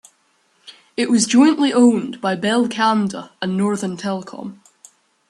[0.97, 4.59] It was jointly owned by Bell Canada and Northern Telecom.